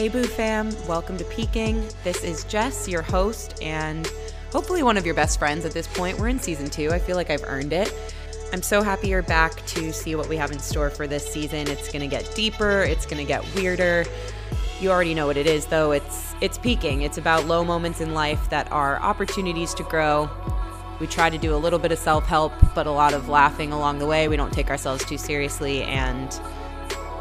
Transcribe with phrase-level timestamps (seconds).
[0.00, 1.86] Hey Boo fam, welcome to Peaking.
[2.04, 4.10] This is Jess, your host, and
[4.50, 6.18] hopefully one of your best friends at this point.
[6.18, 6.90] We're in season two.
[6.90, 7.92] I feel like I've earned it.
[8.50, 11.68] I'm so happy you're back to see what we have in store for this season.
[11.68, 14.06] It's going to get deeper, it's going to get weirder.
[14.80, 15.92] You already know what it is though.
[15.92, 17.02] It's it's peaking.
[17.02, 20.30] It's about low moments in life that are opportunities to grow.
[20.98, 23.98] We try to do a little bit of self-help, but a lot of laughing along
[23.98, 24.28] the way.
[24.28, 26.40] We don't take ourselves too seriously and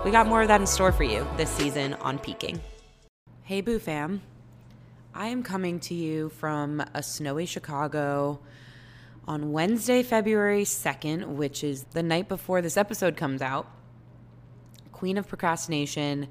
[0.04, 2.62] we got more of that in store for you this season on Peaking.
[3.44, 4.22] Hey, Boo Fam.
[5.14, 8.40] I am coming to you from a snowy Chicago
[9.28, 13.68] on Wednesday, February 2nd, which is the night before this episode comes out.
[14.94, 16.28] Queen of Procrastination.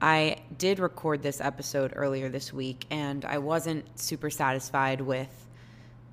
[0.00, 5.48] I did record this episode earlier this week and I wasn't super satisfied with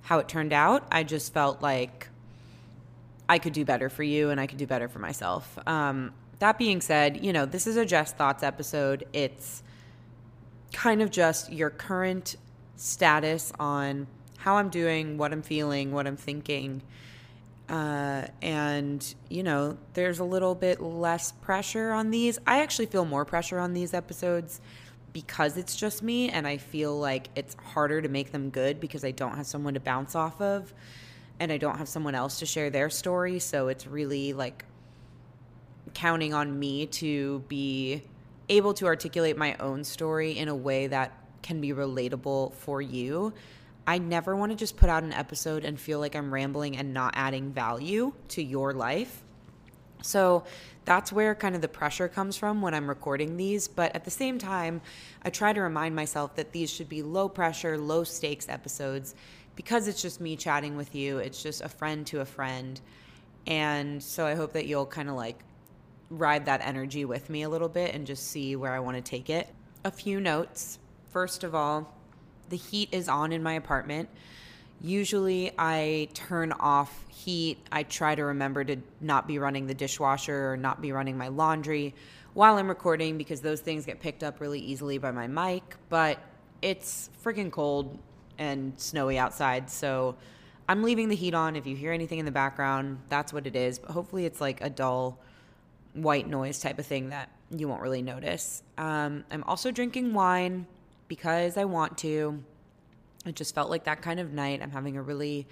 [0.01, 0.85] how it turned out.
[0.91, 2.09] I just felt like
[3.27, 5.57] I could do better for you and I could do better for myself.
[5.65, 9.05] Um, that being said, you know, this is a Just Thoughts episode.
[9.13, 9.61] It's
[10.73, 12.35] kind of just your current
[12.77, 16.81] status on how I'm doing, what I'm feeling, what I'm thinking.
[17.69, 22.39] Uh, and, you know, there's a little bit less pressure on these.
[22.47, 24.61] I actually feel more pressure on these episodes
[25.13, 29.05] because it's just me, and I feel like it's harder to make them good because
[29.05, 30.73] I don't have someone to bounce off of
[31.39, 33.37] and I don't have someone else to share their story.
[33.37, 34.65] So it's really like
[35.93, 38.01] counting on me to be
[38.49, 41.11] able to articulate my own story in a way that
[41.41, 43.33] can be relatable for you.
[43.87, 46.93] I never want to just put out an episode and feel like I'm rambling and
[46.93, 49.23] not adding value to your life.
[50.03, 50.43] So
[50.85, 53.67] that's where kind of the pressure comes from when I'm recording these.
[53.67, 54.81] But at the same time,
[55.23, 59.15] I try to remind myself that these should be low pressure, low stakes episodes
[59.55, 61.17] because it's just me chatting with you.
[61.17, 62.79] It's just a friend to a friend.
[63.47, 65.39] And so I hope that you'll kind of like
[66.11, 69.01] ride that energy with me a little bit and just see where I want to
[69.01, 69.47] take it.
[69.83, 70.77] A few notes.
[71.09, 71.91] First of all,
[72.49, 74.09] the heat is on in my apartment.
[74.81, 77.57] Usually I turn off heat.
[77.71, 81.29] I try to remember to not be running the dishwasher or not be running my
[81.29, 81.95] laundry
[82.33, 85.63] while I'm recording because those things get picked up really easily by my mic.
[85.89, 86.19] But
[86.61, 87.97] it's freaking cold
[88.37, 89.69] and snowy outside.
[89.69, 90.15] So
[90.67, 91.55] I'm leaving the heat on.
[91.55, 93.79] If you hear anything in the background, that's what it is.
[93.79, 95.19] But hopefully it's like a dull
[95.93, 98.63] white noise type of thing that you won't really notice.
[98.77, 100.67] Um, I'm also drinking wine
[101.07, 102.43] because I want to.
[103.25, 104.61] It just felt like that kind of night.
[104.63, 105.47] I'm having a really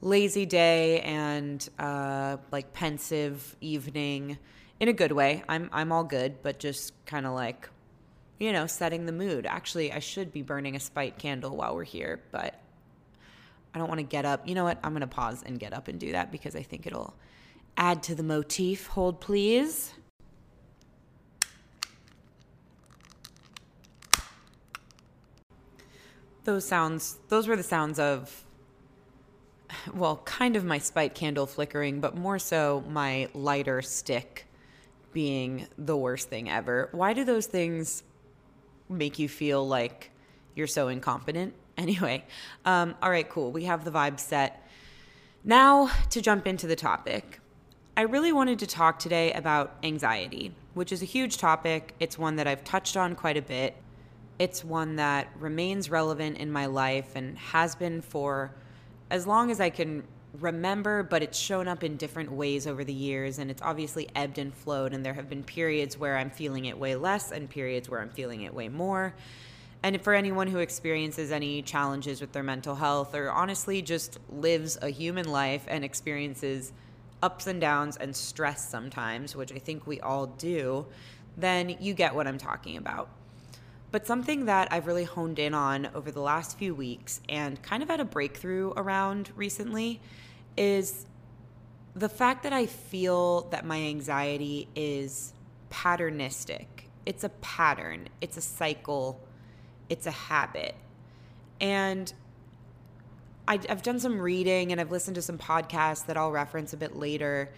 [0.00, 4.38] lazy day and uh, like pensive evening
[4.78, 5.42] in a good way.
[5.48, 7.68] I'm I'm all good, but just kind of like
[8.42, 9.46] you know, setting the mood.
[9.46, 12.60] Actually, I should be burning a spite candle while we're here, but
[13.72, 14.48] I don't want to get up.
[14.48, 14.80] You know what?
[14.82, 17.14] I'm going to pause and get up and do that because I think it'll
[17.76, 18.88] add to the motif.
[18.88, 19.94] Hold, please.
[26.44, 28.44] Those sounds, those were the sounds of,
[29.94, 34.46] well, kind of my spite candle flickering, but more so my lighter stick
[35.12, 36.88] being the worst thing ever.
[36.92, 38.02] Why do those things
[38.88, 40.10] make you feel like
[40.54, 41.54] you're so incompetent?
[41.78, 42.22] Anyway,
[42.66, 43.50] um, all right, cool.
[43.50, 44.68] We have the vibe set.
[45.42, 47.40] Now to jump into the topic.
[47.94, 51.94] I really wanted to talk today about anxiety, which is a huge topic.
[52.00, 53.76] It's one that I've touched on quite a bit.
[54.38, 58.50] It's one that remains relevant in my life and has been for
[59.10, 60.04] as long as I can
[60.40, 63.38] remember, but it's shown up in different ways over the years.
[63.38, 64.94] And it's obviously ebbed and flowed.
[64.94, 68.08] And there have been periods where I'm feeling it way less and periods where I'm
[68.08, 69.12] feeling it way more.
[69.82, 74.78] And for anyone who experiences any challenges with their mental health or honestly just lives
[74.80, 76.72] a human life and experiences
[77.22, 80.86] ups and downs and stress sometimes, which I think we all do,
[81.36, 83.08] then you get what I'm talking about.
[83.90, 87.82] But something that I've really honed in on over the last few weeks and kind
[87.82, 90.00] of had a breakthrough around recently
[90.56, 91.06] is
[91.94, 95.34] the fact that I feel that my anxiety is
[95.70, 96.66] patternistic.
[97.04, 99.20] It's a pattern, it's a cycle,
[99.88, 100.74] it's a habit.
[101.60, 102.12] And
[103.46, 106.76] I, have done some reading and I've listened to some podcasts that I'll reference a
[106.76, 107.50] bit later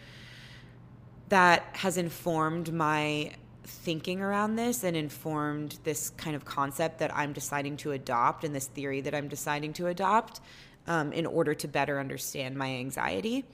[1.29, 3.33] that has informed my
[3.65, 8.55] thinking around this and informed this kind of concept that I'm deciding to adopt and
[8.55, 10.41] this theory that I'm deciding to adopt
[10.87, 13.45] um, in order to better understand my anxiety.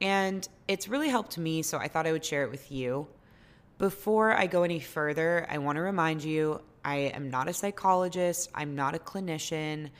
[0.00, 3.06] And it's really helped me, so I thought I would share it with you.
[3.78, 8.50] Before I go any further, I want to remind you I am not a psychologist,
[8.54, 9.90] I'm not a clinician.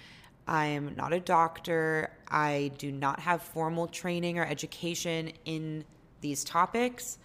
[0.46, 2.10] I am not a doctor.
[2.28, 5.84] I do not have formal training or education in
[6.20, 7.18] these topics.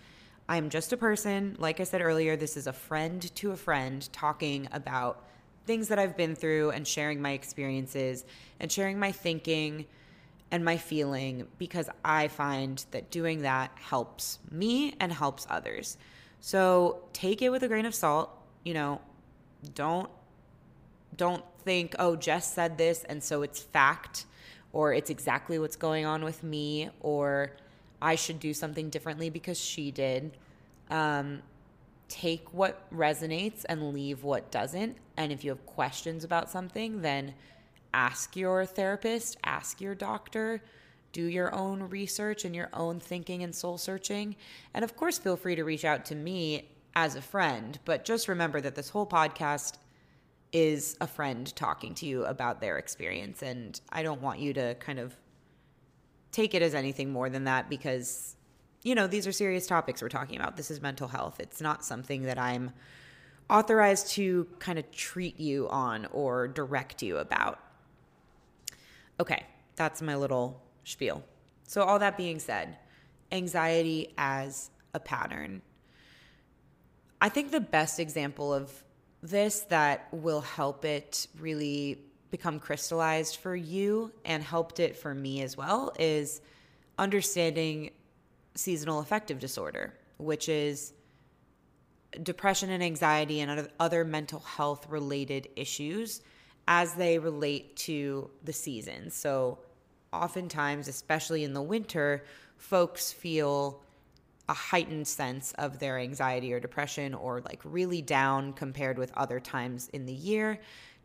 [0.48, 1.56] I'm just a person.
[1.58, 5.24] Like I said earlier, this is a friend to a friend talking about
[5.66, 8.26] things that I've been through and sharing my experiences
[8.60, 9.86] and sharing my thinking
[10.52, 15.98] and my feeling because I find that doing that helps me and helps others.
[16.40, 18.30] So take it with a grain of salt.
[18.64, 19.02] You know,
[19.74, 20.10] don't
[21.18, 24.26] don't think, oh, Jess said this and so it's fact
[24.72, 27.52] or it's exactly what's going on with me or
[28.02, 30.38] I should do something differently because she did.
[30.90, 31.42] Um,
[32.08, 34.98] take what resonates and leave what doesn't.
[35.18, 37.34] And if you have questions about something, then
[37.94, 40.62] ask your therapist, ask your doctor,
[41.14, 44.36] do your own research and your own thinking and soul searching.
[44.74, 47.80] And of course, feel free to reach out to me as a friend.
[47.86, 49.78] But just remember that this whole podcast
[50.56, 53.44] is a friend talking to you about their experience.
[53.44, 55.14] And I don't want you to kind of
[56.32, 58.38] take it as anything more than that because,
[58.82, 60.56] you know, these are serious topics we're talking about.
[60.56, 61.42] This is mental health.
[61.42, 62.72] It's not something that I'm
[63.50, 67.60] authorized to kind of treat you on or direct you about.
[69.20, 69.44] Okay,
[69.76, 71.22] that's my little spiel.
[71.68, 72.78] So, all that being said,
[73.34, 75.62] anxiety as a pattern.
[77.20, 78.85] I think the best example of
[79.30, 82.00] this that will help it really
[82.32, 86.42] become crystallized for you and helped it for me as well is
[86.98, 87.92] understanding
[88.56, 90.94] seasonal affective disorder, which is
[92.24, 96.22] depression and anxiety and other mental health related issues
[96.68, 99.14] as they relate to the seasons.
[99.16, 99.60] So,
[100.14, 102.26] oftentimes, especially in the winter,
[102.58, 103.82] folks feel
[104.48, 109.40] a heightened sense of their anxiety or depression or like really down compared with other
[109.40, 110.60] times in the year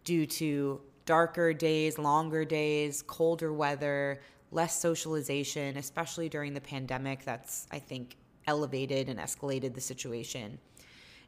[0.05, 4.21] due to darker days, longer days, colder weather,
[4.53, 7.25] less socialization, especially during the pandemic.
[7.25, 8.17] That's, I think,
[8.47, 10.59] elevated and escalated the situation.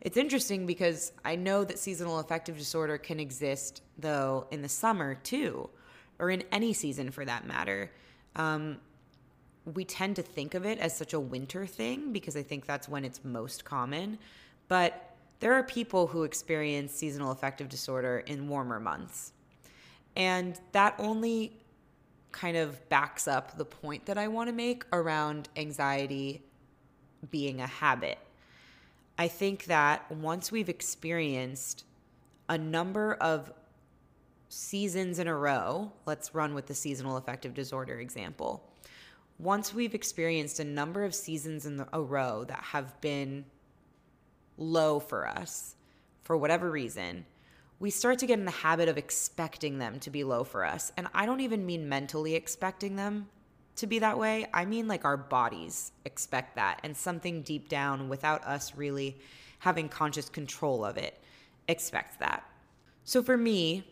[0.00, 5.14] It's interesting because I know that seasonal affective disorder can exist, though, in the summer
[5.14, 5.70] too,
[6.18, 7.92] or in any season for that matter.
[8.34, 8.78] Um,
[9.64, 12.88] we tend to think of it as such a winter thing because I think that's
[12.88, 14.18] when it's most common.
[14.68, 19.32] But there are people who experience seasonal affective disorder in warmer months.
[20.16, 21.52] And that only
[22.32, 26.42] kind of backs up the point that I want to make around anxiety
[27.30, 28.18] being a habit.
[29.18, 31.84] I think that once we've experienced
[32.48, 33.52] a number of
[34.48, 38.71] seasons in a row, let's run with the seasonal affective disorder example.
[39.42, 43.44] Once we've experienced a number of seasons in a row that have been
[44.56, 45.74] low for us
[46.22, 47.26] for whatever reason,
[47.80, 50.92] we start to get in the habit of expecting them to be low for us.
[50.96, 53.28] And I don't even mean mentally expecting them
[53.74, 54.46] to be that way.
[54.54, 59.16] I mean, like our bodies expect that, and something deep down without us really
[59.58, 61.20] having conscious control of it
[61.66, 62.48] expects that.
[63.02, 63.82] So for me,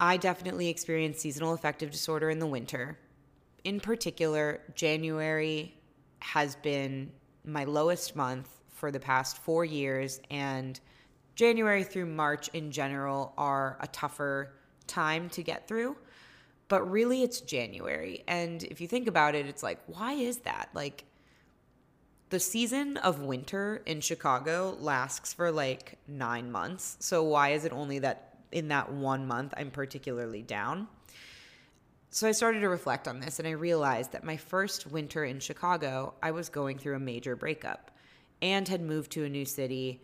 [0.00, 2.96] I definitely experience seasonal affective disorder in the winter.
[3.64, 5.74] In particular, January
[6.20, 7.12] has been
[7.44, 10.80] my lowest month for the past four years, and
[11.34, 14.52] January through March in general are a tougher
[14.86, 15.96] time to get through.
[16.68, 18.24] But really, it's January.
[18.26, 20.70] And if you think about it, it's like, why is that?
[20.74, 21.04] Like,
[22.30, 26.96] the season of winter in Chicago lasts for like nine months.
[26.98, 30.88] So, why is it only that in that one month I'm particularly down?
[32.14, 35.40] So, I started to reflect on this and I realized that my first winter in
[35.40, 37.90] Chicago, I was going through a major breakup
[38.42, 40.02] and had moved to a new city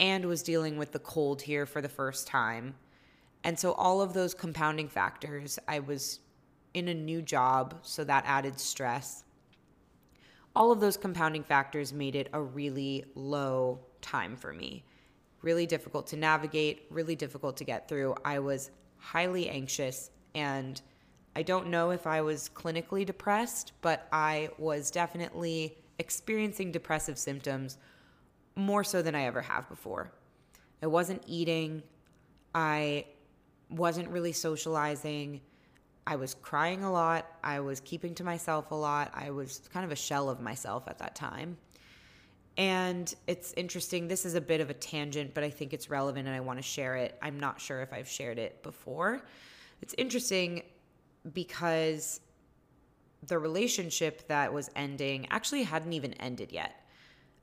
[0.00, 2.74] and was dealing with the cold here for the first time.
[3.44, 6.20] And so, all of those compounding factors, I was
[6.72, 9.22] in a new job, so that added stress.
[10.54, 14.84] All of those compounding factors made it a really low time for me.
[15.42, 18.14] Really difficult to navigate, really difficult to get through.
[18.24, 20.80] I was highly anxious, and
[21.36, 27.76] I don't know if I was clinically depressed, but I was definitely experiencing depressive symptoms
[28.54, 30.10] more so than I ever have before.
[30.82, 31.82] I wasn't eating.
[32.54, 33.04] I
[33.68, 35.42] wasn't really socializing.
[36.06, 37.26] I was crying a lot.
[37.44, 39.10] I was keeping to myself a lot.
[39.12, 41.58] I was kind of a shell of myself at that time.
[42.56, 44.08] And it's interesting.
[44.08, 46.60] This is a bit of a tangent, but I think it's relevant and I want
[46.60, 47.18] to share it.
[47.20, 49.20] I'm not sure if I've shared it before.
[49.82, 50.62] It's interesting
[51.32, 52.20] because
[53.26, 56.86] the relationship that was ending actually hadn't even ended yet.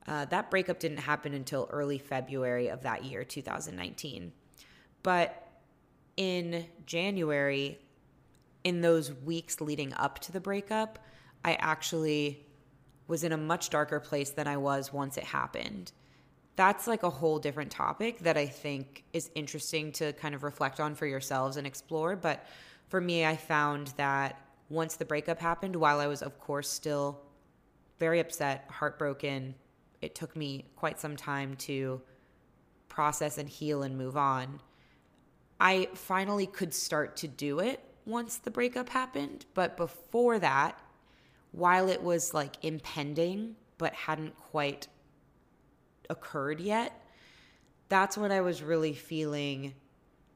[0.08, 4.32] Uh, that breakup didn't happen until early February of that year, 2019.
[5.02, 5.48] But
[6.18, 7.80] in January,
[8.64, 11.00] in those weeks leading up to the breakup,
[11.44, 12.46] I actually
[13.08, 15.92] was in a much darker place than I was once it happened.
[16.56, 20.80] That's like a whole different topic that I think is interesting to kind of reflect
[20.80, 22.16] on for yourselves and explore.
[22.16, 22.46] But
[22.94, 27.20] for me, I found that once the breakup happened, while I was, of course, still
[27.98, 29.56] very upset, heartbroken,
[30.04, 32.00] it took me quite some time to
[32.90, 34.60] process and heal and move on.
[35.60, 39.48] I finally could start to do it once the breakup happened.
[39.56, 40.80] But before that,
[41.52, 44.88] while it was like impending but hadn't quite
[46.12, 47.04] occurred yet,
[47.90, 49.74] that's when I was really feeling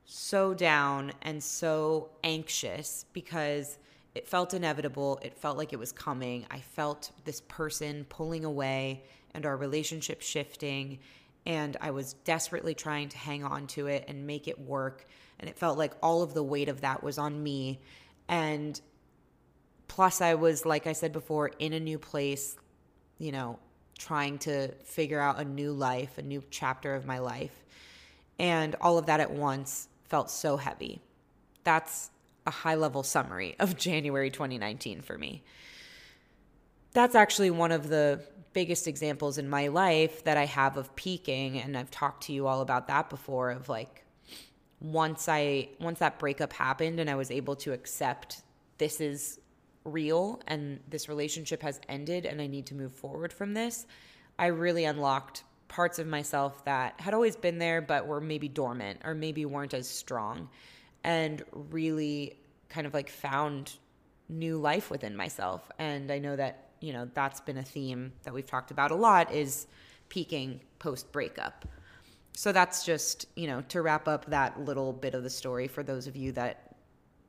[0.07, 3.77] so down and so anxious because
[4.15, 5.19] it felt inevitable.
[5.21, 6.45] It felt like it was coming.
[6.49, 9.03] I felt this person pulling away
[9.35, 10.99] and our relationship shifting.
[11.45, 15.05] And I was desperately trying to hang on to it and make it work.
[15.39, 17.81] And it felt like all of the weight of that was on me.
[18.29, 18.79] And
[19.89, 22.55] plus, I was, like I said before, in a new place,
[23.19, 23.59] you know,
[23.99, 27.65] trying to figure out a new life, a new chapter of my life.
[28.39, 31.01] And all of that at once felt so heavy.
[31.63, 32.09] That's
[32.45, 35.43] a high level summary of January 2019 for me.
[36.93, 38.21] That's actually one of the
[38.53, 42.47] biggest examples in my life that I have of peaking and I've talked to you
[42.47, 44.03] all about that before of like
[44.79, 48.41] once I once that breakup happened and I was able to accept
[48.77, 49.39] this is
[49.83, 53.85] real and this relationship has ended and I need to move forward from this,
[54.39, 59.01] I really unlocked parts of myself that had always been there but were maybe dormant
[59.03, 60.49] or maybe weren't as strong
[61.03, 62.37] and really
[62.69, 63.73] kind of like found
[64.29, 65.69] new life within myself.
[65.79, 68.95] And I know that you know that's been a theme that we've talked about a
[68.95, 69.67] lot is
[70.09, 71.65] peaking post breakup
[72.33, 75.83] so that's just you know to wrap up that little bit of the story for
[75.83, 76.75] those of you that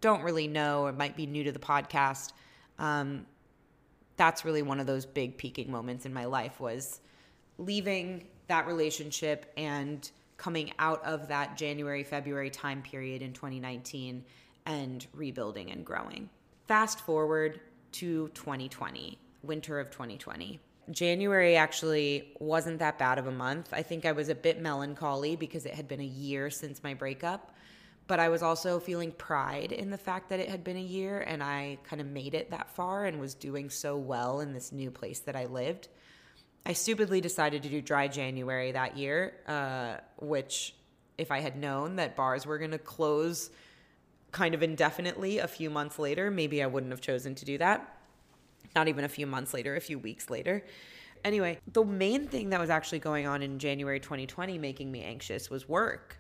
[0.01, 2.33] don't really know or might be new to the podcast
[2.79, 3.27] um,
[4.17, 7.01] that's really one of those big peaking moments in my life was
[7.59, 14.25] leaving that relationship and coming out of that January, February time period in 2019
[14.67, 16.31] and rebuilding and growing.
[16.67, 17.61] Fast forward
[17.93, 20.61] to 2020 winter of 2020.
[20.91, 23.71] January actually wasn't that bad of a month.
[23.73, 26.95] I think I was a bit melancholy because it had been a year since my
[26.95, 27.55] breakup,
[28.07, 31.21] but I was also feeling pride in the fact that it had been a year
[31.21, 34.73] and I kind of made it that far and was doing so well in this
[34.73, 35.89] new place that I lived.
[36.69, 40.75] I stupidly decided to do dry January that year, uh, which,
[41.17, 43.51] if I had known that bars were going to close
[44.31, 47.99] kind of indefinitely a few months later, maybe I wouldn't have chosen to do that
[48.75, 50.65] not even a few months later, a few weeks later.
[51.25, 55.51] Anyway, the main thing that was actually going on in January 2020 making me anxious
[55.51, 56.19] was work.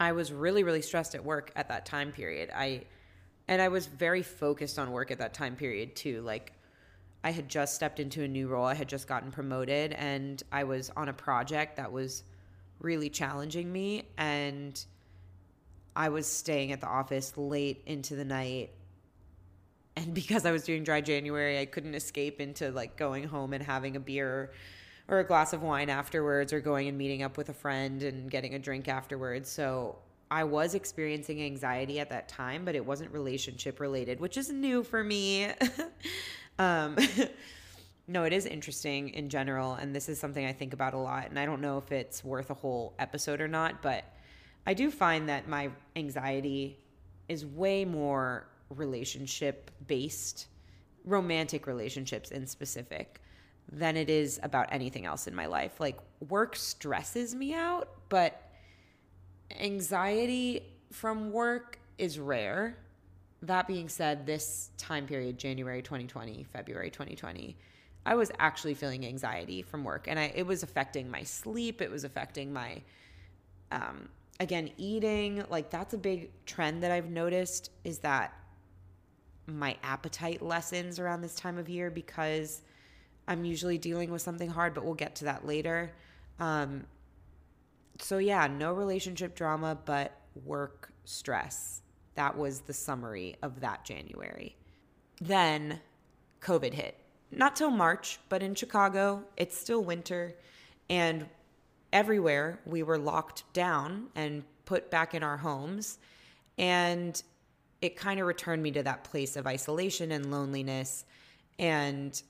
[0.00, 2.50] I was really really stressed at work at that time period.
[2.54, 2.84] I
[3.46, 6.22] and I was very focused on work at that time period too.
[6.22, 6.52] Like
[7.24, 8.64] I had just stepped into a new role.
[8.64, 12.22] I had just gotten promoted and I was on a project that was
[12.80, 14.82] really challenging me and
[15.96, 18.70] I was staying at the office late into the night
[19.98, 23.62] and because I was doing dry January, I couldn't escape into like going home and
[23.62, 24.52] having a beer
[25.08, 28.30] or a glass of wine afterwards or going and meeting up with a friend and
[28.30, 29.50] getting a drink afterwards.
[29.50, 29.96] So
[30.30, 34.84] I was experiencing anxiety at that time, but it wasn't relationship related, which is new
[34.84, 35.48] for me.
[36.58, 36.96] um,
[38.08, 39.74] no, it is interesting in general.
[39.74, 41.28] And this is something I think about a lot.
[41.28, 44.04] And I don't know if it's worth a whole episode or not, but
[44.66, 46.78] I do find that my anxiety
[47.28, 50.46] is way more relationship based,
[51.04, 53.20] romantic relationships in specific,
[53.70, 55.78] than it is about anything else in my life.
[55.78, 55.98] Like
[56.28, 58.50] work stresses me out, but
[59.58, 62.78] anxiety from work is rare.
[63.42, 67.56] That being said, this time period, January 2020, February 2020,
[68.04, 71.80] I was actually feeling anxiety from work and I, it was affecting my sleep.
[71.80, 72.82] It was affecting my,
[73.70, 74.08] um,
[74.40, 75.44] again, eating.
[75.50, 78.32] Like that's a big trend that I've noticed is that
[79.46, 82.62] my appetite lessens around this time of year because
[83.26, 85.92] I'm usually dealing with something hard, but we'll get to that later.
[86.40, 86.84] Um,
[88.00, 91.82] so, yeah, no relationship drama, but work stress.
[92.18, 94.56] That was the summary of that January.
[95.20, 95.78] Then
[96.40, 96.96] COVID hit.
[97.30, 100.34] Not till March, but in Chicago, it's still winter.
[100.90, 101.28] And
[101.92, 106.00] everywhere we were locked down and put back in our homes.
[106.58, 107.22] And
[107.82, 111.04] it kind of returned me to that place of isolation and loneliness
[111.56, 112.20] and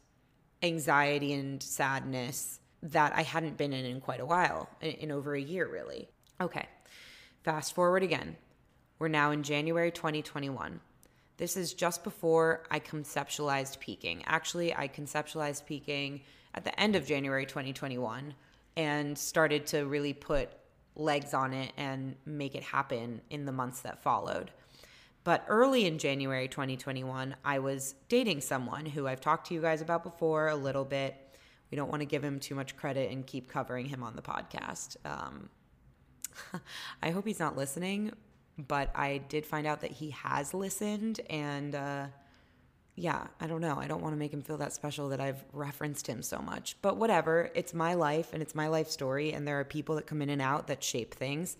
[0.62, 5.40] anxiety and sadness that I hadn't been in in quite a while, in, over a
[5.40, 6.10] year, really.
[6.42, 6.66] Okay,
[7.42, 8.36] fast forward again.
[8.98, 10.80] We're now in January 2021.
[11.36, 14.24] This is just before I conceptualized peaking.
[14.26, 18.34] Actually, I conceptualized peaking at the end of January 2021
[18.76, 20.50] and started to really put
[20.96, 24.50] legs on it and make it happen in the months that followed.
[25.22, 29.80] But early in January 2021, I was dating someone who I've talked to you guys
[29.80, 31.14] about before a little bit.
[31.70, 34.22] We don't want to give him too much credit and keep covering him on the
[34.22, 34.96] podcast.
[35.04, 35.50] Um,
[37.02, 38.12] I hope he's not listening,
[38.58, 41.20] but I did find out that he has listened.
[41.30, 42.06] And uh,
[42.96, 43.78] yeah, I don't know.
[43.78, 46.76] I don't want to make him feel that special that I've referenced him so much.
[46.82, 49.32] But whatever, it's my life and it's my life story.
[49.32, 51.56] And there are people that come in and out that shape things.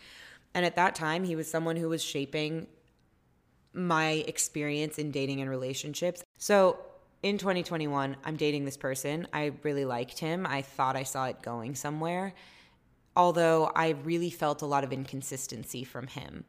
[0.55, 2.67] And at that time, he was someone who was shaping
[3.73, 6.25] my experience in dating and relationships.
[6.39, 6.79] So
[7.23, 9.29] in 2021, I'm dating this person.
[9.33, 10.47] I really liked him.
[10.47, 12.35] I thought I saw it going somewhere,
[13.15, 16.45] although I really felt a lot of inconsistency from him.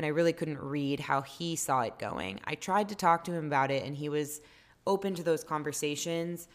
[0.00, 2.40] And I really couldn't read how he saw it going.
[2.44, 4.40] I tried to talk to him about it, and he was
[4.86, 6.48] open to those conversations,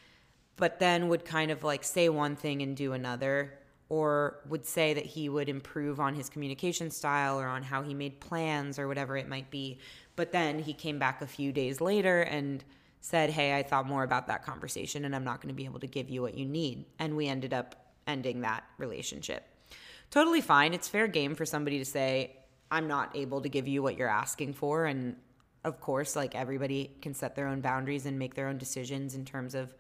[0.55, 4.95] but then would kind of like say one thing and do another, or would say
[4.95, 8.87] that he would improve on his communication style or on how he made plans or
[8.87, 9.77] whatever it might be.
[10.15, 12.63] But then he came back a few days later and
[12.99, 15.81] said, Hey, I thought more about that conversation and I'm not going to be able
[15.81, 16.85] to give you what you need.
[16.97, 19.47] And we ended up ending that relationship.
[20.09, 20.73] Totally fine.
[20.73, 22.37] It's fair game for somebody to say,
[22.71, 24.85] I'm not able to give you what you're asking for.
[24.85, 25.15] And
[25.63, 29.25] of course, like everybody can set their own boundaries and make their own decisions in
[29.25, 29.73] terms of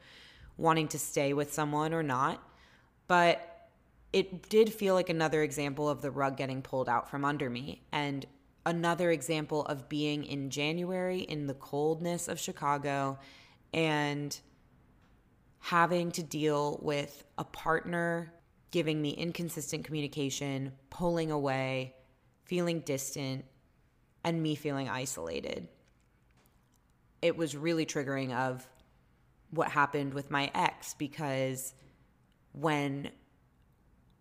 [0.57, 2.41] wanting to stay with someone or not.
[3.07, 3.69] But
[4.13, 7.83] it did feel like another example of the rug getting pulled out from under me.
[7.91, 8.25] And
[8.65, 13.19] another example of being in January in the coldness of Chicago
[13.73, 14.39] and
[15.59, 18.31] having to deal with a partner
[18.71, 21.95] giving me inconsistent communication, pulling away,
[22.45, 23.45] feeling distant,
[24.23, 25.67] and me feeling isolated.
[27.21, 28.67] It was really triggering of
[29.51, 31.73] what happened with my ex because
[32.53, 33.11] when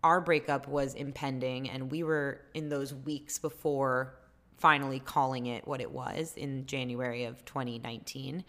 [0.02, 4.14] our breakup was impending and we were in those weeks before
[4.58, 8.44] finally calling it what it was in January of 2019.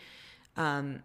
[0.58, 1.02] Um,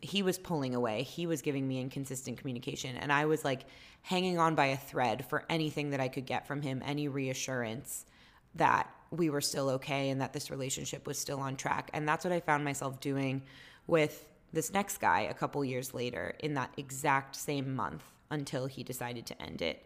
[0.00, 1.02] he was pulling away.
[1.02, 2.96] He was giving me inconsistent communication.
[2.96, 3.66] And I was like
[4.02, 8.06] hanging on by a thread for anything that I could get from him, any reassurance
[8.54, 11.90] that we were still okay and that this relationship was still on track.
[11.92, 13.42] And that's what I found myself doing
[13.86, 18.82] with this next guy a couple years later in that exact same month until he
[18.82, 19.84] decided to end it.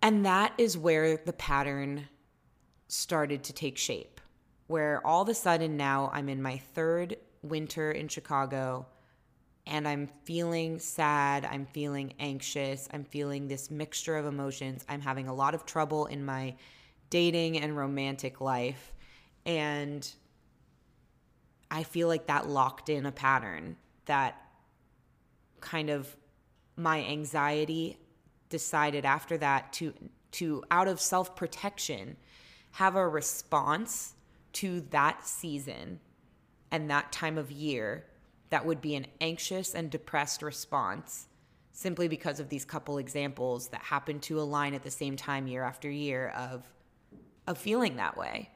[0.00, 2.08] And that is where the pattern
[2.88, 4.20] started to take shape,
[4.66, 8.86] where all of a sudden now I'm in my third winter in Chicago
[9.66, 14.84] and I'm feeling sad, I'm feeling anxious, I'm feeling this mixture of emotions.
[14.88, 16.56] I'm having a lot of trouble in my
[17.10, 18.92] dating and romantic life.
[19.46, 20.08] And
[21.70, 23.76] I feel like that locked in a pattern
[24.06, 24.36] that
[25.60, 26.16] kind of
[26.76, 27.98] my anxiety
[28.48, 29.94] decided after that to
[30.32, 32.16] to out of self-protection
[32.72, 34.14] have a response
[34.52, 36.00] to that season
[36.72, 38.04] and that time of year
[38.50, 41.28] that would be an anxious and depressed response
[41.72, 45.62] simply because of these couple examples that happen to align at the same time year
[45.62, 46.66] after year of
[47.46, 48.50] of feeling that way.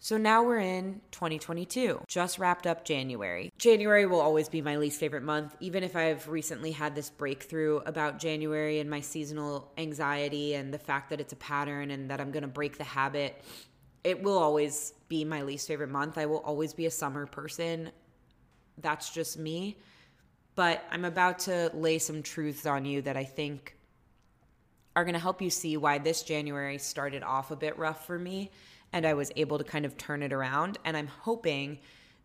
[0.00, 2.02] So now we're in 2022.
[2.06, 3.50] Just wrapped up January.
[3.58, 7.78] January will always be my least favorite month, even if I've recently had this breakthrough
[7.78, 12.20] about January and my seasonal anxiety and the fact that it's a pattern and that
[12.20, 13.42] I'm going to break the habit.
[14.04, 16.18] It will always be my least favorite month.
[16.18, 17.90] I will always be a summer person.
[18.78, 19.78] That's just me.
[20.54, 23.76] But I'm about to lay some truths on you that I think
[24.96, 28.18] are going to help you see why this January started off a bit rough for
[28.18, 28.50] me
[28.92, 30.78] and I was able to kind of turn it around.
[30.84, 31.78] And I'm hoping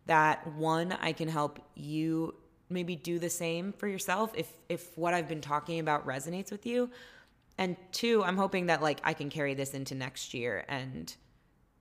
[0.06, 2.34] that one, I can help you
[2.70, 6.66] maybe do the same for yourself if if what I've been talking about resonates with
[6.66, 6.90] you.
[7.58, 11.14] And two, I'm hoping that like I can carry this into next year and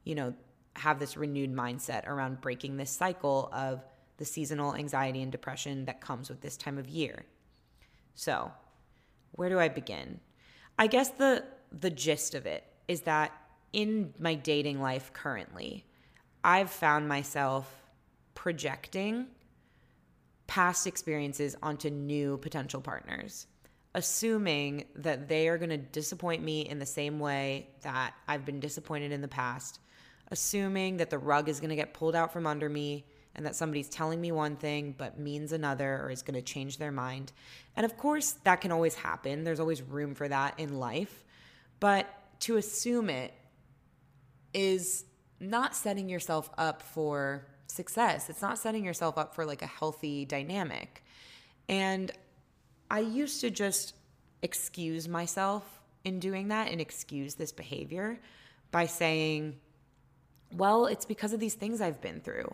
[0.04, 0.34] you know,
[0.76, 3.84] have this renewed mindset around breaking this cycle of
[4.18, 7.26] the seasonal anxiety and depression that comes with this time of year.
[8.16, 8.52] So,
[9.32, 10.20] where do I begin?
[10.78, 13.32] I guess the the gist of it is that
[13.72, 15.86] in my dating life currently,
[16.44, 17.84] I've found myself
[18.36, 19.28] projecting
[20.46, 23.48] past experiences onto new potential partners,
[23.96, 28.60] assuming that they are going to disappoint me in the same way that I've been
[28.60, 29.80] disappointed in the past,
[30.30, 33.06] assuming that the rug is going to get pulled out from under me
[33.36, 36.78] and that somebody's telling me one thing but means another or is going to change
[36.78, 37.32] their mind.
[37.76, 39.44] And of course, that can always happen.
[39.44, 41.24] There's always room for that in life.
[41.80, 42.08] But
[42.42, 43.34] to assume it
[44.54, 45.06] is
[45.40, 48.30] not setting yourself up for success.
[48.30, 51.04] It's not setting yourself up for like a healthy dynamic.
[51.68, 52.12] And
[52.90, 53.96] I used to just
[54.42, 58.20] excuse myself in doing that and excuse this behavior
[58.72, 59.60] by saying,
[60.56, 62.54] well, it's because of these things I've been through.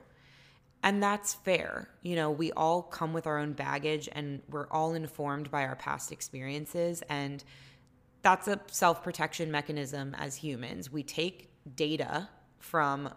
[0.81, 1.89] And that's fair.
[2.03, 5.75] You know, we all come with our own baggage and we're all informed by our
[5.75, 7.03] past experiences.
[7.09, 7.43] And
[8.21, 10.91] that's a self protection mechanism as humans.
[10.91, 13.09] We take data from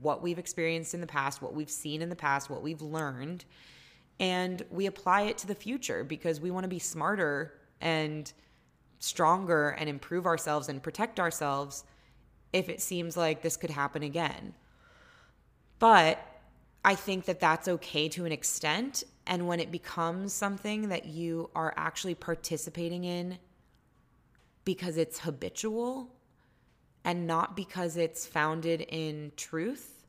[0.00, 3.44] what we've experienced in the past, what we've seen in the past, what we've learned,
[4.20, 8.32] and we apply it to the future because we want to be smarter and
[8.98, 11.84] stronger and improve ourselves and protect ourselves
[12.52, 14.54] if it seems like this could happen again.
[15.78, 16.24] But
[16.84, 19.04] I think that that's okay to an extent.
[19.26, 23.38] And when it becomes something that you are actually participating in
[24.64, 26.14] because it's habitual
[27.04, 30.04] and not because it's founded in truth,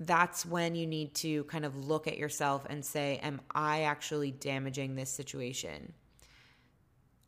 [0.00, 4.30] that's when you need to kind of look at yourself and say, Am I actually
[4.30, 5.92] damaging this situation?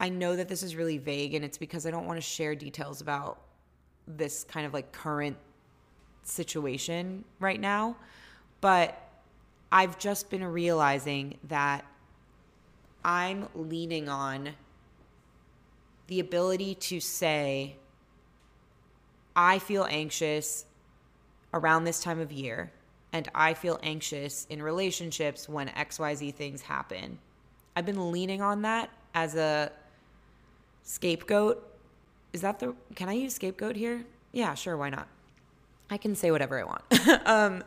[0.01, 2.55] I know that this is really vague and it's because I don't want to share
[2.55, 3.43] details about
[4.07, 5.37] this kind of like current
[6.23, 7.97] situation right now.
[8.61, 8.99] But
[9.71, 11.85] I've just been realizing that
[13.05, 14.51] I'm leaning on
[16.07, 17.77] the ability to say,
[19.35, 20.67] I feel anxious
[21.55, 22.71] around this time of year,
[23.13, 27.19] and I feel anxious in relationships when XYZ things happen.
[27.75, 29.73] I've been leaning on that as a
[30.83, 31.67] scapegoat.
[32.33, 34.05] Is that the, can I use scapegoat here?
[34.33, 35.09] Yeah, sure, why not?
[35.91, 37.27] I can say whatever I want.
[37.27, 37.65] um,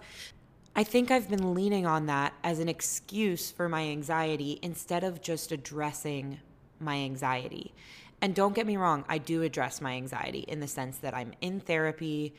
[0.76, 5.22] I think I've been leaning on that as an excuse for my anxiety instead of
[5.22, 6.40] just addressing
[6.80, 7.74] my anxiety.
[8.22, 11.34] And don't get me wrong, I do address my anxiety in the sense that I'm
[11.42, 12.34] in therapy.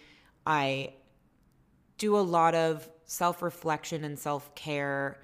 [0.45, 0.95] I
[1.99, 5.19] do a lot of self reflection and self care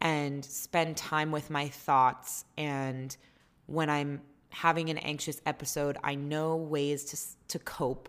[0.00, 2.44] and spend time with my thoughts.
[2.56, 3.14] And
[3.66, 8.08] when I'm having an anxious episode, I know ways to, to cope.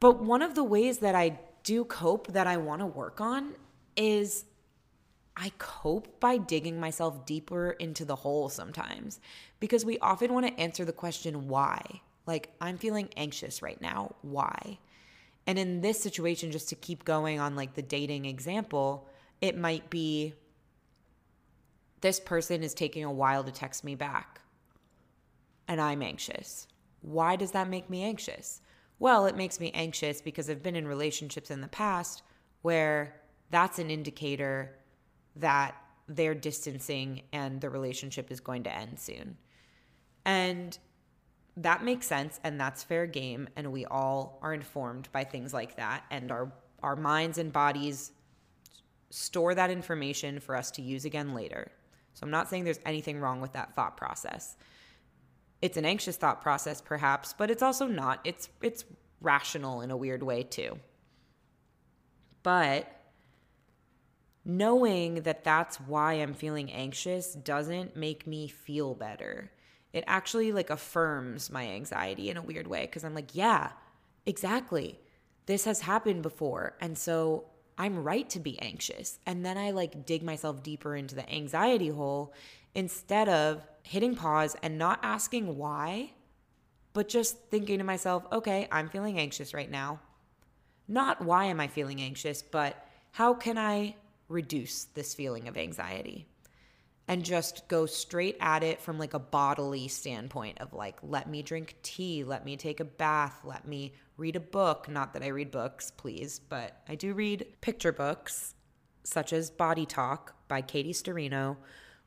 [0.00, 3.54] But one of the ways that I do cope that I want to work on
[3.96, 4.46] is
[5.36, 9.20] I cope by digging myself deeper into the hole sometimes
[9.58, 12.00] because we often want to answer the question why.
[12.26, 14.14] Like, I'm feeling anxious right now.
[14.22, 14.78] Why?
[15.46, 19.08] And in this situation, just to keep going on like the dating example,
[19.40, 20.34] it might be
[22.00, 24.39] this person is taking a while to text me back
[25.70, 26.66] and I'm anxious.
[27.00, 28.60] Why does that make me anxious?
[28.98, 32.22] Well, it makes me anxious because I've been in relationships in the past
[32.62, 34.76] where that's an indicator
[35.36, 35.76] that
[36.08, 39.36] they're distancing and the relationship is going to end soon.
[40.24, 40.76] And
[41.56, 45.76] that makes sense and that's fair game and we all are informed by things like
[45.76, 46.52] that and our
[46.82, 48.12] our minds and bodies
[49.10, 51.70] store that information for us to use again later.
[52.14, 54.56] So I'm not saying there's anything wrong with that thought process
[55.62, 58.20] it's an anxious thought process perhaps but it's also not.
[58.24, 58.84] It's it's
[59.20, 60.78] rational in a weird way too.
[62.42, 62.96] But
[64.42, 69.52] knowing that that's why i'm feeling anxious doesn't make me feel better.
[69.92, 73.72] It actually like affirms my anxiety in a weird way because i'm like yeah
[74.26, 74.98] exactly.
[75.46, 76.76] This has happened before.
[76.80, 77.46] And so
[77.80, 81.88] i'm right to be anxious and then i like dig myself deeper into the anxiety
[81.88, 82.32] hole
[82.74, 86.12] instead of hitting pause and not asking why,
[86.92, 90.00] but just thinking to myself, okay, I'm feeling anxious right now.
[90.88, 93.96] Not why am I feeling anxious, but how can I
[94.28, 96.26] reduce this feeling of anxiety?
[97.10, 101.42] And just go straight at it from like a bodily standpoint of like, let me
[101.42, 104.88] drink tea, let me take a bath, let me read a book.
[104.88, 108.54] Not that I read books, please, but I do read picture books
[109.02, 111.56] such as Body Talk by Katie Sturino,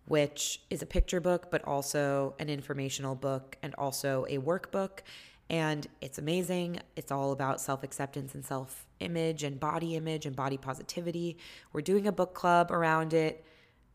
[0.06, 5.00] which is a picture book, but also an informational book and also a workbook.
[5.50, 6.80] And it's amazing.
[6.96, 11.40] It's all about self acceptance and self image and body image and body positivity.
[11.74, 13.44] We're doing a book club around it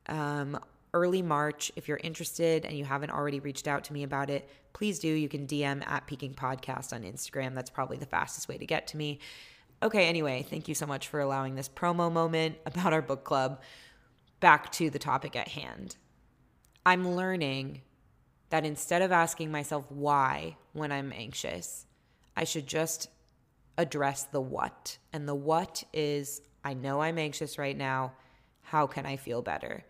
[0.07, 0.59] um,
[0.95, 1.71] early March.
[1.77, 5.09] If you're interested and you haven't already reached out to me about it, please do.
[5.09, 7.55] You can DM at Peaking Podcast on Instagram.
[7.55, 9.21] That's probably the fastest way to get to me.
[9.83, 13.61] Okay, anyway, thank you so much for allowing this promo moment about our book club
[14.41, 15.97] back to the topic at hand.
[16.85, 17.83] I'm learning
[18.51, 21.87] that instead of asking myself why when I'm anxious,
[22.37, 23.09] I should just
[23.77, 24.99] address the what.
[25.13, 28.13] And the what is I know I'm anxious right now.
[28.63, 29.85] How can I feel better?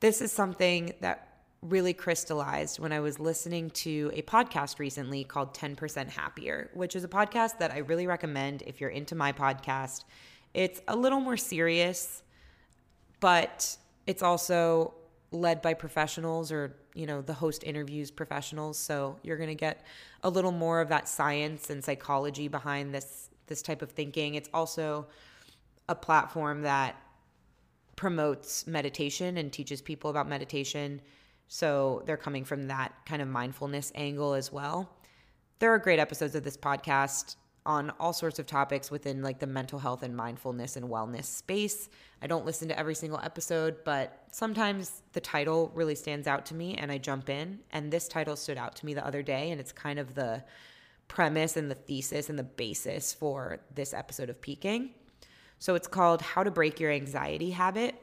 [0.00, 5.54] This is something that really crystallized when I was listening to a podcast recently called
[5.54, 10.04] 10% Happier, which is a podcast that I really recommend if you're into my podcast.
[10.52, 12.22] It's a little more serious,
[13.20, 14.94] but it's also
[15.32, 19.84] led by professionals or, you know, the host interviews professionals, so you're going to get
[20.22, 24.34] a little more of that science and psychology behind this this type of thinking.
[24.34, 25.06] It's also
[25.88, 26.96] a platform that
[27.96, 31.00] promotes meditation and teaches people about meditation
[31.48, 34.90] so they're coming from that kind of mindfulness angle as well.
[35.58, 39.46] There are great episodes of this podcast on all sorts of topics within like the
[39.46, 41.88] mental health and mindfulness and wellness space.
[42.22, 46.54] I don't listen to every single episode, but sometimes the title really stands out to
[46.54, 47.58] me and I jump in.
[47.72, 50.44] And this title stood out to me the other day, and it's kind of the
[51.08, 54.90] premise and the thesis and the basis for this episode of Peaking.
[55.58, 57.94] So it's called How to Break Your Anxiety Habit.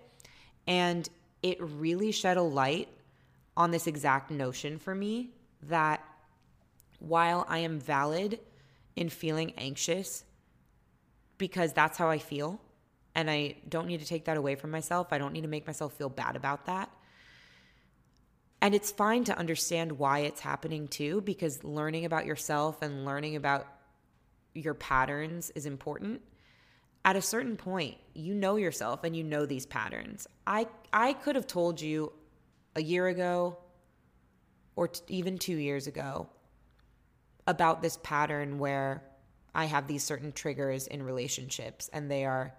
[0.68, 1.08] And
[1.42, 2.88] it really shed a light
[3.56, 5.32] on this exact notion for me
[5.64, 6.04] that
[7.00, 8.40] while I am valid
[8.96, 10.24] in feeling anxious
[11.38, 12.62] because that's how I feel,
[13.16, 15.68] and I don't need to take that away from myself, I don't need to make
[15.68, 16.90] myself feel bad about that.
[18.62, 23.36] And it's fine to understand why it's happening too, because learning about yourself and learning
[23.36, 23.68] about
[24.54, 26.22] your patterns is important.
[27.06, 30.28] At a certain point, you know yourself and you know these patterns.
[30.48, 32.14] I I could have told you
[32.76, 33.58] a year ago
[34.76, 36.30] or t- even two years ago
[37.46, 39.04] about this pattern where
[39.54, 42.54] I have these certain triggers in relationships and they are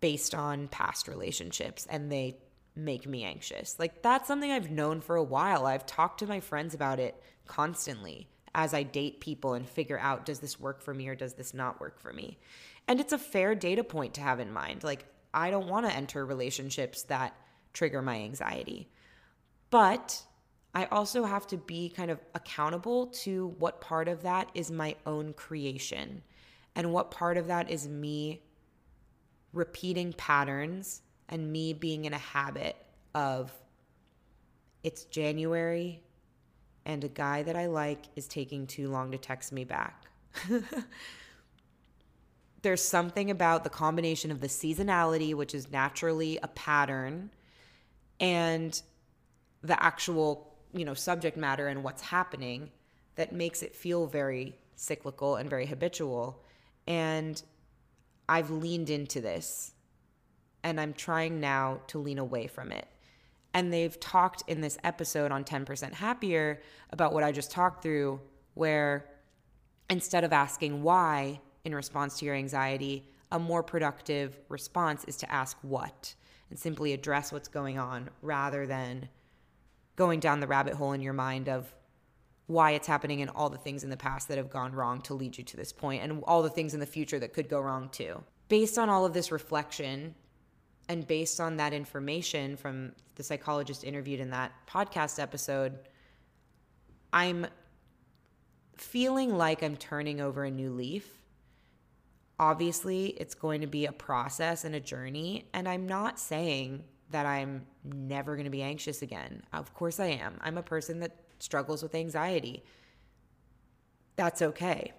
[0.00, 2.38] based on past relationships and they
[2.76, 3.78] make me anxious.
[3.78, 5.66] Like that's something I've known for a while.
[5.66, 10.24] I've talked to my friends about it constantly as I date people and figure out
[10.24, 12.38] does this work for me or does this not work for me.
[12.88, 14.82] And it's a fair data point to have in mind.
[14.82, 17.36] Like I don't want to enter relationships that
[17.72, 18.88] trigger my anxiety.
[19.70, 20.20] But
[20.74, 24.96] I also have to be kind of accountable to what part of that is my
[25.06, 26.22] own creation
[26.74, 28.42] and what part of that is me
[29.52, 32.76] repeating patterns and me being in a habit
[33.14, 33.52] of
[34.84, 36.02] it's January
[36.86, 40.04] and a guy that I like is taking too long to text me back.
[42.62, 47.30] There's something about the combination of the seasonality, which is naturally a pattern,
[48.20, 48.80] and
[49.62, 52.70] the actual you know subject matter and what's happening
[53.16, 56.42] that makes it feel very cyclical and very habitual.
[56.86, 57.42] And
[58.28, 59.72] i've leaned into this
[60.62, 62.86] and i'm trying now to lean away from it.
[63.54, 68.20] And they've talked in this episode on 10% happier about what i just talked through
[68.54, 69.06] where
[69.90, 75.30] instead of asking why in response to your anxiety a more productive response is to
[75.30, 76.14] ask what
[76.50, 79.08] and simply address what's going on rather than
[79.96, 81.72] going down the rabbit hole in your mind of
[82.46, 85.12] why it's happening and all the things in the past that have gone wrong to
[85.12, 87.60] lead you to this point and all the things in the future that could go
[87.60, 88.22] wrong too.
[88.48, 90.14] Based on all of this reflection
[90.88, 95.78] and based on that information from the psychologist interviewed in that podcast episode,
[97.12, 97.46] I'm
[98.76, 101.17] feeling like I'm turning over a new leaf.
[102.40, 107.26] Obviously, it's going to be a process and a journey, and I'm not saying that
[107.26, 109.42] I'm never going to be anxious again.
[109.52, 110.38] Of course I am.
[110.40, 112.64] I'm a person that struggles with anxiety.
[114.16, 114.92] That's okay.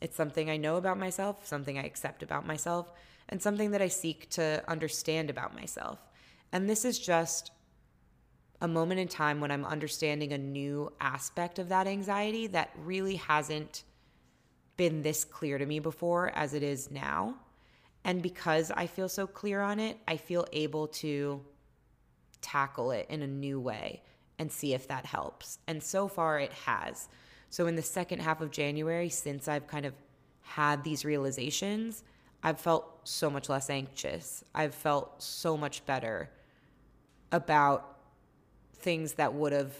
[0.00, 2.92] It's something I know about myself, something I accept about myself,
[3.28, 5.98] and something that I seek to understand about myself.
[6.52, 7.50] And this is just
[8.60, 13.16] a moment in time when I'm understanding a new aspect of that anxiety that really
[13.16, 13.84] hasn't
[14.76, 17.36] been this clear to me before as it is now.
[18.04, 21.42] And because I feel so clear on it, I feel able to
[22.40, 24.02] tackle it in a new way
[24.38, 25.58] and see if that helps.
[25.66, 27.08] And so far, it has.
[27.50, 29.94] So, in the second half of January, since I've kind of
[30.42, 32.04] had these realizations,
[32.42, 34.44] I've felt so much less anxious.
[34.54, 36.30] I've felt so much better
[37.32, 37.98] about
[38.74, 39.74] things that would have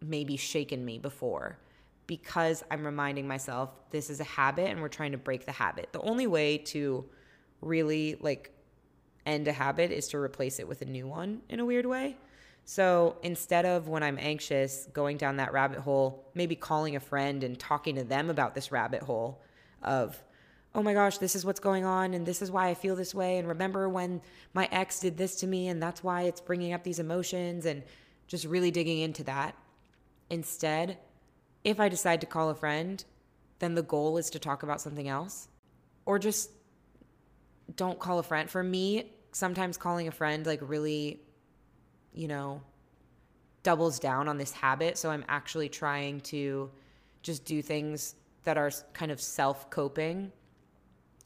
[0.00, 1.58] maybe shaken me before
[2.06, 5.88] because I'm reminding myself this is a habit and we're trying to break the habit.
[5.92, 7.04] The only way to
[7.60, 8.52] really like
[9.24, 12.16] end a habit is to replace it with a new one in a weird way.
[12.64, 17.44] So instead of when I'm anxious going down that rabbit hole, maybe calling a friend
[17.44, 19.40] and talking to them about this rabbit hole
[19.82, 20.20] of,
[20.74, 23.14] oh my gosh, this is what's going on and this is why I feel this
[23.14, 23.38] way.
[23.38, 24.20] And remember when
[24.52, 27.82] my ex did this to me and that's why it's bringing up these emotions and
[28.26, 29.56] just really digging into that.
[30.28, 30.98] Instead,
[31.66, 33.04] if I decide to call a friend,
[33.58, 35.48] then the goal is to talk about something else
[36.04, 36.52] or just
[37.74, 38.48] don't call a friend.
[38.48, 41.18] For me, sometimes calling a friend like really,
[42.14, 42.62] you know,
[43.64, 44.96] doubles down on this habit.
[44.96, 46.70] So I'm actually trying to
[47.22, 50.30] just do things that are kind of self coping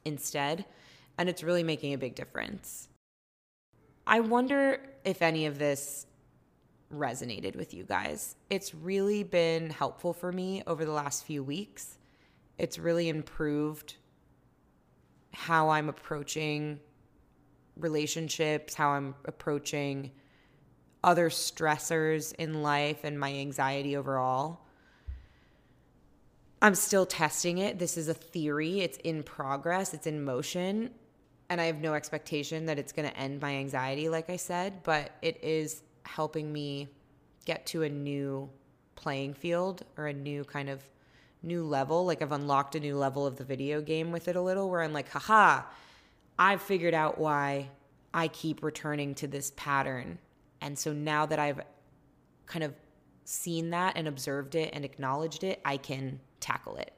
[0.07, 0.65] instead.
[1.19, 2.89] And it's really making a big difference.
[4.07, 6.07] I wonder if any of this
[6.95, 8.37] resonated with you guys.
[8.49, 11.99] It's really been helpful for me over the last few weeks.
[12.59, 13.97] It's really improved
[15.33, 16.81] how I'm approaching
[17.77, 20.11] relationships, how I'm approaching
[21.03, 24.61] other stressors in life and my anxiety overall.
[26.63, 27.79] I'm still testing it.
[27.79, 30.91] This is a theory, it's in progress, it's in motion.
[31.49, 34.83] And I have no expectation that it's going to end my anxiety, like I said,
[34.83, 36.89] but it is helping me
[37.45, 38.49] get to a new
[38.95, 40.83] playing field or a new kind of
[41.43, 42.05] new level.
[42.05, 44.83] Like I've unlocked a new level of the video game with it a little where
[44.83, 45.63] I'm like, haha,
[46.39, 47.71] I've figured out why
[48.13, 50.19] I keep returning to this pattern.
[50.61, 51.61] And so now that I've
[52.47, 52.75] kind of
[53.25, 56.93] seen that and observed it and acknowledged it, I can tackle it.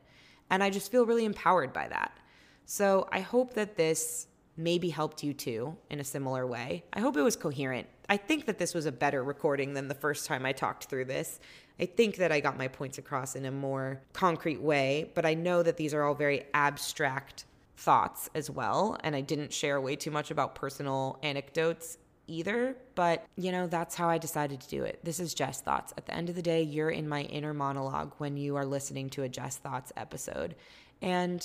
[0.50, 2.18] And I just feel really empowered by that.
[2.64, 6.84] So I hope that this maybe helped you too in a similar way.
[6.92, 7.86] I hope it was coherent.
[8.08, 11.06] I think that this was a better recording than the first time I talked through
[11.06, 11.40] this.
[11.80, 15.34] I think that I got my points across in a more concrete way, but I
[15.34, 17.44] know that these are all very abstract
[17.76, 18.96] thoughts as well.
[19.02, 23.94] And I didn't share way too much about personal anecdotes either, but you know, that's
[23.94, 25.00] how I decided to do it.
[25.02, 25.92] This is Jess Thoughts.
[25.96, 29.10] At the end of the day, you're in my inner monologue when you are listening
[29.10, 30.54] to a Jess Thoughts episode.
[31.00, 31.44] And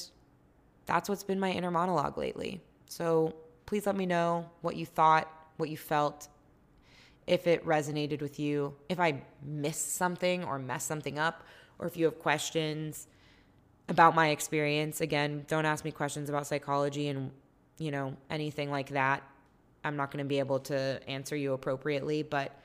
[0.86, 2.62] that's what's been my inner monologue lately.
[2.88, 6.28] So please let me know what you thought, what you felt,
[7.28, 11.44] if it resonated with you, if I missed something or messed something up,
[11.78, 13.08] or if you have questions
[13.90, 15.02] about my experience.
[15.02, 17.32] Again, don't ask me questions about psychology and,
[17.78, 19.24] you know, anything like that.
[19.84, 22.58] I'm not going to be able to answer you appropriately, but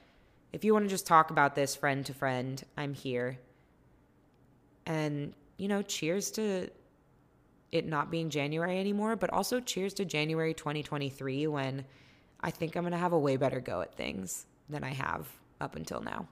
[0.52, 3.38] if you want to just talk about this friend to friend, I'm here.
[4.86, 6.68] And, you know, cheers to
[7.70, 11.84] it not being January anymore, but also cheers to January 2023 when
[12.40, 15.28] I think I'm going to have a way better go at things than I have
[15.60, 16.26] up until now.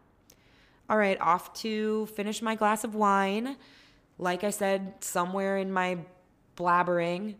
[0.88, 3.57] All right, off to finish my glass of wine.
[4.19, 5.99] Like I said, somewhere in my
[6.57, 7.37] blabbering,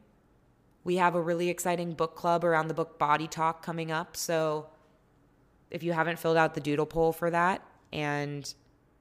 [0.85, 4.17] we have a really exciting book club around the book Body Talk coming up.
[4.17, 4.69] So
[5.71, 8.53] if you haven't filled out the doodle poll for that and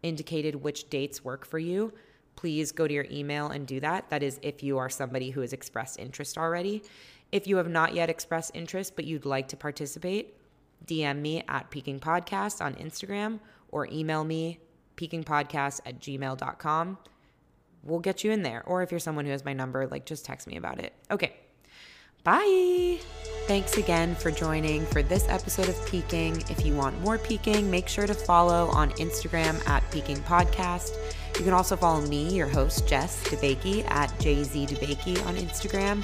[0.04, 1.94] indicated which dates work for you,
[2.36, 4.10] please go to your email and do that.
[4.10, 6.84] That is if you are somebody who has expressed interest already.
[7.32, 10.36] If you have not yet expressed interest but you'd like to participate,
[10.86, 13.40] DM me at Peaking Podcast on Instagram
[13.70, 14.60] or email me
[14.98, 16.98] peakingpodcast at gmail.com.
[17.84, 18.64] We'll get you in there.
[18.66, 20.94] Or if you're someone who has my number, like just text me about it.
[21.10, 21.36] Okay.
[22.24, 23.00] Bye.
[23.48, 26.42] Thanks again for joining for this episode of Peaking.
[26.50, 30.92] If you want more Peaking, make sure to follow on Instagram at Peaking Podcast.
[31.38, 36.04] You can also follow me, your host, Jess DeBakey, at JZDeBakey on Instagram.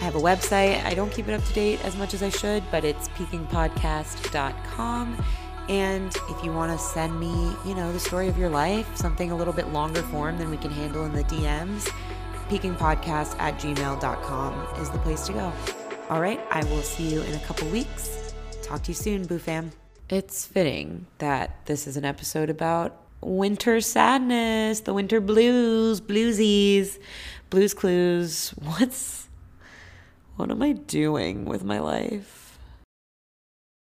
[0.00, 0.84] I have a website.
[0.84, 5.24] I don't keep it up to date as much as I should, but it's peakingpodcast.com.
[5.68, 9.32] And if you want to send me, you know, the story of your life, something
[9.32, 11.90] a little bit longer form than we can handle in the DMs,
[12.48, 15.52] peakingpodcast at gmail.com is the place to go.
[16.08, 18.34] All right, I will see you in a couple weeks.
[18.62, 19.72] Talk to you soon, Boo Fam.
[20.08, 26.98] It's fitting that this is an episode about winter sadness, the winter blues, bluesies,
[27.50, 28.50] blues clues.
[28.50, 29.28] What's
[30.36, 32.35] what am I doing with my life?